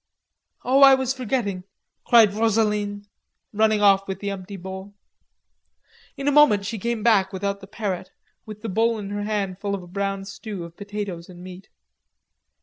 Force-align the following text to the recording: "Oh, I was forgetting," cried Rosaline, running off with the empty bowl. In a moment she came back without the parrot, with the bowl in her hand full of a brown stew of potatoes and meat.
"Oh, 0.65 0.81
I 0.81 0.95
was 0.95 1.13
forgetting," 1.13 1.63
cried 2.05 2.33
Rosaline, 2.33 3.05
running 3.53 3.83
off 3.83 4.07
with 4.07 4.19
the 4.19 4.31
empty 4.31 4.57
bowl. 4.57 4.95
In 6.17 6.27
a 6.27 6.31
moment 6.31 6.65
she 6.65 6.79
came 6.79 7.03
back 7.03 7.31
without 7.31 7.59
the 7.61 7.67
parrot, 7.67 8.09
with 8.43 8.63
the 8.63 8.67
bowl 8.69 8.97
in 8.97 9.11
her 9.11 9.25
hand 9.25 9.59
full 9.59 9.75
of 9.75 9.83
a 9.83 9.87
brown 9.87 10.25
stew 10.25 10.63
of 10.63 10.75
potatoes 10.75 11.29
and 11.29 11.43
meat. 11.43 11.69